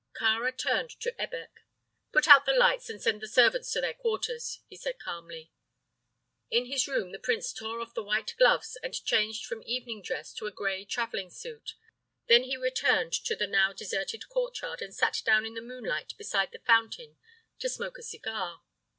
Kāra 0.19 0.51
turned 0.57 0.89
to 1.01 1.11
Ebbek. 1.19 1.61
"Put 2.11 2.27
out 2.27 2.47
the 2.47 2.53
lights 2.55 2.89
and 2.89 2.99
send 2.99 3.21
the 3.21 3.27
servants 3.27 3.71
to 3.71 3.81
their 3.81 3.93
quarters," 3.93 4.61
he 4.65 4.75
said, 4.75 4.97
calmly. 4.97 5.51
In 6.49 6.65
his 6.65 6.87
room 6.87 7.11
the 7.11 7.19
prince 7.19 7.53
tore 7.53 7.79
off 7.79 7.93
the 7.93 8.01
white 8.01 8.33
gloves 8.39 8.75
and 8.81 8.95
changed 9.05 9.45
from 9.45 9.61
evening 9.61 10.01
dress 10.01 10.33
to 10.33 10.47
a 10.47 10.51
gray 10.51 10.85
traveling 10.85 11.29
suit. 11.29 11.75
Then 12.27 12.45
he 12.45 12.57
returned 12.57 13.13
to 13.13 13.35
the 13.35 13.45
now 13.45 13.73
deserted 13.73 14.27
courtyard 14.27 14.81
and 14.81 14.91
sat 14.91 15.21
down 15.23 15.45
in 15.45 15.53
the 15.53 15.61
moonlight 15.61 16.15
beside 16.17 16.51
the 16.51 16.57
fountain 16.65 17.17
to 17.59 17.69
smoke 17.69 17.99
a 17.99 18.01
cigar. 18.01 18.63